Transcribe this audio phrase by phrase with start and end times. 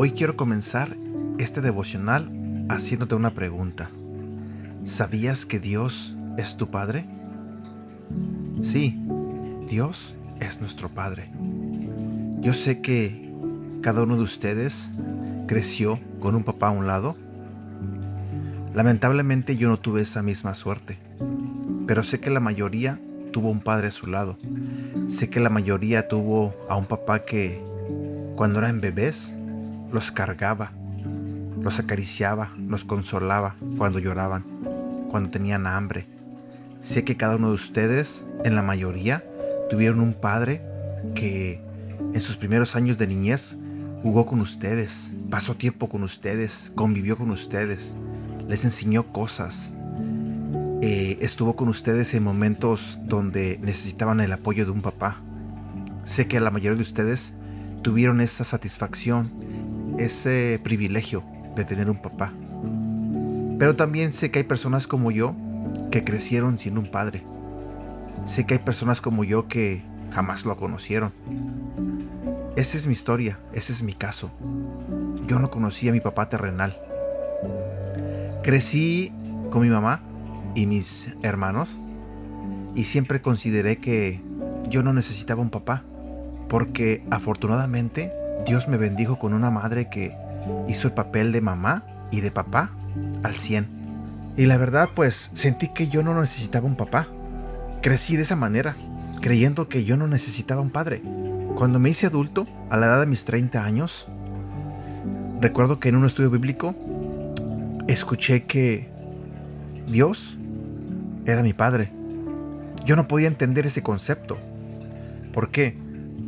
[0.00, 0.96] Hoy quiero comenzar
[1.38, 2.30] este devocional
[2.68, 3.90] haciéndote una pregunta.
[4.84, 7.08] ¿Sabías que Dios es tu Padre?
[8.62, 8.96] Sí,
[9.68, 11.30] Dios es nuestro Padre.
[12.40, 13.27] Yo sé que
[13.82, 14.90] cada uno de ustedes
[15.46, 17.16] creció con un papá a un lado.
[18.74, 20.98] Lamentablemente yo no tuve esa misma suerte,
[21.86, 23.00] pero sé que la mayoría
[23.32, 24.38] tuvo un padre a su lado.
[25.08, 27.62] Sé que la mayoría tuvo a un papá que
[28.36, 29.34] cuando eran bebés
[29.92, 30.72] los cargaba,
[31.60, 34.44] los acariciaba, los consolaba cuando lloraban,
[35.10, 36.06] cuando tenían hambre.
[36.80, 39.24] Sé que cada uno de ustedes, en la mayoría,
[39.70, 40.62] tuvieron un padre
[41.14, 41.60] que
[42.12, 43.58] en sus primeros años de niñez
[44.02, 47.94] jugó con ustedes, pasó tiempo con ustedes, convivió con ustedes,
[48.48, 49.72] les enseñó cosas,
[50.82, 55.20] eh, estuvo con ustedes en momentos donde necesitaban el apoyo de un papá.
[56.04, 57.34] Sé que la mayoría de ustedes
[57.82, 59.30] tuvieron esa satisfacción
[59.98, 61.24] ese privilegio
[61.56, 62.32] de tener un papá.
[63.58, 65.34] Pero también sé que hay personas como yo
[65.90, 67.22] que crecieron sin un padre.
[68.24, 71.12] Sé que hay personas como yo que jamás lo conocieron.
[72.58, 74.32] Esa es mi historia, ese es mi caso.
[75.28, 76.76] Yo no conocí a mi papá terrenal.
[78.42, 79.12] Crecí
[79.52, 80.02] con mi mamá
[80.56, 81.78] y mis hermanos
[82.74, 84.20] y siempre consideré que
[84.68, 85.84] yo no necesitaba un papá
[86.48, 88.12] porque afortunadamente
[88.44, 90.16] Dios me bendijo con una madre que
[90.66, 92.72] hizo el papel de mamá y de papá
[93.22, 93.68] al 100.
[94.36, 97.06] Y la verdad, pues sentí que yo no necesitaba un papá.
[97.82, 98.74] Crecí de esa manera,
[99.20, 101.02] creyendo que yo no necesitaba un padre.
[101.58, 104.06] Cuando me hice adulto, a la edad de mis 30 años,
[105.40, 106.72] recuerdo que en un estudio bíblico
[107.88, 108.88] escuché que
[109.88, 110.38] Dios
[111.26, 111.90] era mi padre.
[112.84, 114.38] Yo no podía entender ese concepto.
[115.32, 115.76] ¿Por qué?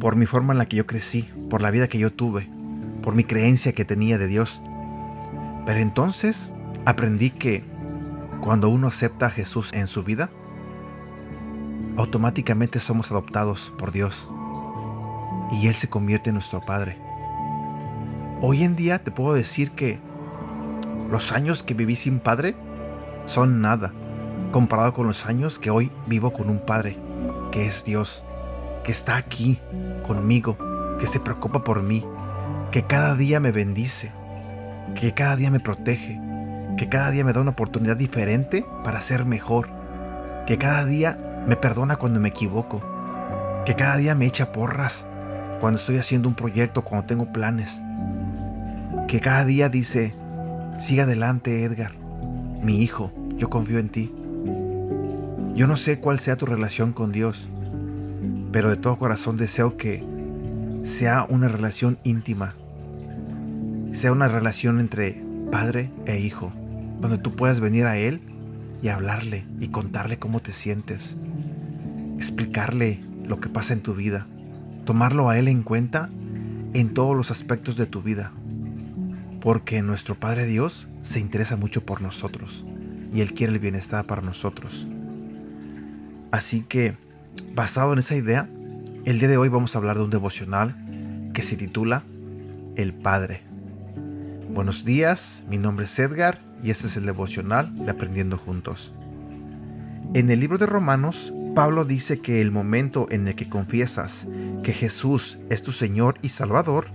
[0.00, 2.48] por mi forma en la que yo crecí, por la vida que yo tuve,
[3.02, 4.62] por mi creencia que tenía de Dios.
[5.66, 6.50] Pero entonces
[6.86, 7.64] aprendí que
[8.40, 10.30] cuando uno acepta a Jesús en su vida,
[11.98, 14.26] automáticamente somos adoptados por Dios
[15.52, 16.98] y Él se convierte en nuestro Padre.
[18.40, 19.98] Hoy en día te puedo decir que
[21.10, 22.56] los años que viví sin Padre
[23.24, 23.92] son nada
[24.52, 26.96] comparado con los años que hoy vivo con un Padre,
[27.50, 28.24] que es Dios
[28.88, 29.60] que está aquí
[30.06, 30.56] conmigo,
[30.98, 32.02] que se preocupa por mí,
[32.70, 34.12] que cada día me bendice,
[34.94, 36.18] que cada día me protege,
[36.78, 39.68] que cada día me da una oportunidad diferente para ser mejor,
[40.46, 42.80] que cada día me perdona cuando me equivoco,
[43.66, 45.06] que cada día me echa porras
[45.60, 47.82] cuando estoy haciendo un proyecto, cuando tengo planes,
[49.08, 50.14] que cada día dice,
[50.78, 51.92] siga adelante Edgar,
[52.62, 54.12] mi hijo, yo confío en ti.
[55.54, 57.48] Yo no sé cuál sea tu relación con Dios,
[58.52, 60.04] pero de todo corazón deseo que
[60.84, 62.54] sea una relación íntima,
[63.92, 66.52] sea una relación entre padre e hijo,
[67.00, 68.20] donde tú puedas venir a Él
[68.82, 71.16] y hablarle y contarle cómo te sientes,
[72.16, 74.26] explicarle lo que pasa en tu vida,
[74.88, 76.08] tomarlo a Él en cuenta
[76.72, 78.32] en todos los aspectos de tu vida,
[79.38, 82.64] porque nuestro Padre Dios se interesa mucho por nosotros
[83.12, 84.88] y Él quiere el bienestar para nosotros.
[86.30, 86.96] Así que
[87.54, 88.48] Basado en esa idea,
[89.04, 90.74] el día de hoy vamos a hablar de un devocional
[91.34, 92.02] que se titula
[92.74, 93.42] El Padre.
[94.54, 98.92] Buenos días, mi nombre es Edgar y este es el devocional de Aprendiendo Juntos.
[100.14, 104.26] En el libro de Romanos, Pablo dice que el momento en el que confiesas
[104.62, 106.86] que Jesús es tu Señor y Salvador,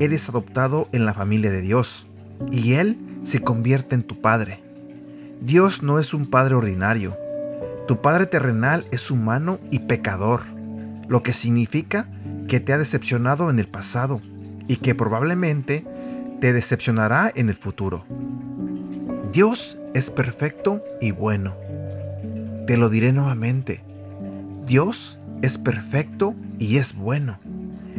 [0.00, 2.08] eres adoptado en la familia de Dios
[2.50, 4.60] y Él se convierte en tu Padre.
[5.40, 7.16] Dios no es un Padre ordinario,
[7.86, 10.42] tu Padre terrenal es humano y pecador,
[11.06, 12.08] lo que significa
[12.48, 14.20] que te ha decepcionado en el pasado
[14.66, 15.86] y que probablemente
[16.40, 18.04] te decepcionará en el futuro.
[19.32, 21.67] Dios es perfecto y bueno.
[22.68, 23.80] Te lo diré nuevamente.
[24.66, 27.38] Dios es perfecto y es bueno.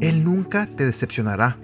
[0.00, 1.56] Él nunca te decepcionará.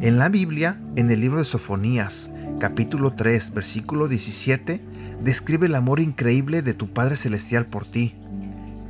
[0.00, 4.80] En la Biblia, en el libro de Sofonías, capítulo 3, versículo 17,
[5.22, 8.14] describe el amor increíble de tu Padre Celestial por ti.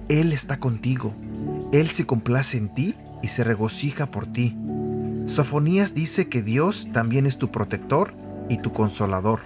[0.09, 1.13] Él está contigo.
[1.73, 4.57] Él se complace en ti y se regocija por ti.
[5.27, 8.15] Sofonías dice que Dios también es tu protector
[8.49, 9.41] y tu consolador.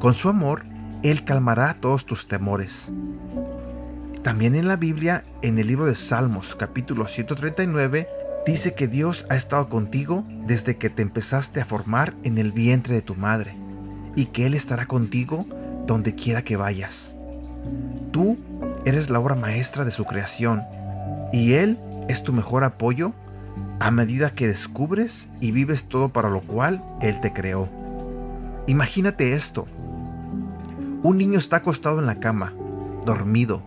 [0.00, 0.64] Con su amor,
[1.02, 2.92] Él calmará todos tus temores.
[4.22, 8.08] También en la Biblia, en el libro de Salmos capítulo 139,
[8.48, 12.94] Dice que Dios ha estado contigo desde que te empezaste a formar en el vientre
[12.94, 13.54] de tu madre
[14.16, 15.44] y que Él estará contigo
[15.86, 17.14] donde quiera que vayas.
[18.10, 18.38] Tú
[18.86, 20.62] eres la obra maestra de su creación
[21.30, 21.78] y Él
[22.08, 23.12] es tu mejor apoyo
[23.80, 27.68] a medida que descubres y vives todo para lo cual Él te creó.
[28.66, 29.66] Imagínate esto.
[31.02, 32.54] Un niño está acostado en la cama,
[33.06, 33.62] dormido,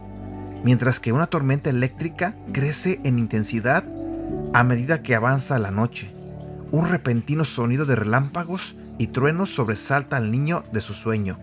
[0.66, 3.86] mientras que una tormenta eléctrica crece en intensidad
[4.54, 6.13] a medida que avanza la noche.
[6.72, 11.38] Un repentino sonido de relámpagos y truenos sobresalta al niño de su sueño.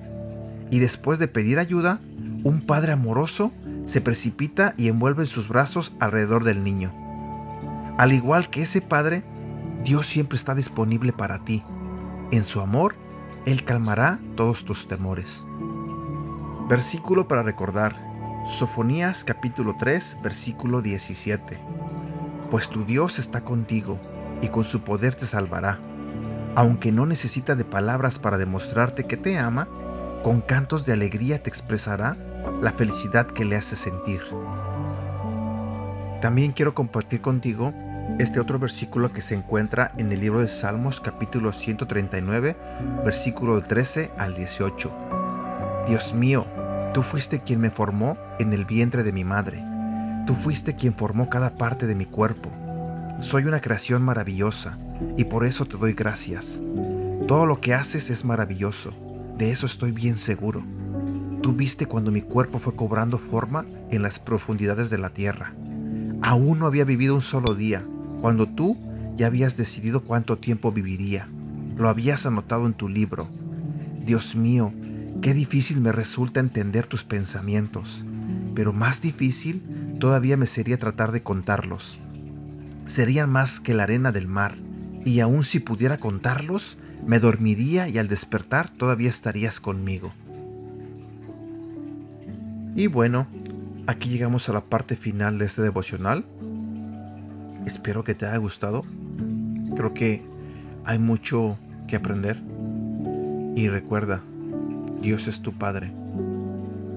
[0.70, 2.00] Y después de pedir ayuda,
[2.44, 3.50] un padre amoroso
[3.86, 6.92] se precipita y envuelve sus brazos alrededor del niño.
[7.96, 9.24] Al igual que ese padre,
[9.84, 11.62] Dios siempre está disponible para ti.
[12.30, 12.94] En su amor,
[13.46, 15.44] Él calmará todos tus temores.
[16.68, 17.96] Versículo para recordar.
[18.44, 21.58] Sofonías capítulo 3, versículo 17.
[22.50, 23.98] Pues tu Dios está contigo
[24.42, 25.78] y con su poder te salvará.
[26.56, 29.66] Aunque no necesita de palabras para demostrarte que te ama,
[30.22, 32.18] con cantos de alegría te expresará
[32.60, 34.20] la felicidad que le hace sentir.
[36.20, 37.72] También quiero compartir contigo
[38.18, 42.58] este otro versículo que se encuentra en el libro de Salmos capítulo 139,
[43.06, 44.92] versículo 13 al 18.
[45.88, 46.46] Dios mío,
[46.92, 49.64] tú fuiste quien me formó en el vientre de mi madre.
[50.26, 52.50] Tú fuiste quien formó cada parte de mi cuerpo.
[53.20, 54.78] Soy una creación maravillosa
[55.16, 56.60] y por eso te doy gracias.
[57.26, 58.92] Todo lo que haces es maravilloso,
[59.36, 60.64] de eso estoy bien seguro.
[61.42, 65.52] Tú viste cuando mi cuerpo fue cobrando forma en las profundidades de la tierra.
[66.20, 67.84] Aún no había vivido un solo día,
[68.20, 68.76] cuando tú
[69.16, 71.28] ya habías decidido cuánto tiempo viviría.
[71.76, 73.28] Lo habías anotado en tu libro.
[74.04, 74.72] Dios mío,
[75.20, 78.04] qué difícil me resulta entender tus pensamientos,
[78.54, 79.62] pero más difícil
[79.98, 81.98] todavía me sería tratar de contarlos.
[82.86, 84.56] Serían más que la arena del mar,
[85.04, 90.12] y aun si pudiera contarlos, me dormiría y al despertar todavía estarías conmigo.
[92.74, 93.26] Y bueno,
[93.86, 96.24] aquí llegamos a la parte final de este devocional.
[97.66, 98.84] Espero que te haya gustado.
[99.74, 100.22] Creo que
[100.84, 102.40] hay mucho que aprender.
[103.56, 104.22] Y recuerda,
[105.00, 105.92] Dios es tu Padre.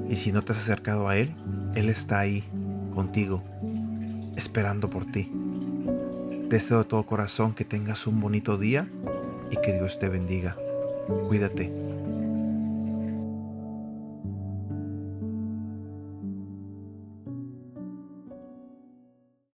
[0.09, 1.33] Y si no te has acercado a Él,
[1.75, 2.44] Él está ahí
[2.94, 3.44] contigo,
[4.36, 5.31] esperando por ti.
[6.50, 8.89] Deseo de todo corazón que tengas un bonito día
[9.50, 10.57] y que Dios te bendiga.
[11.27, 11.71] Cuídate.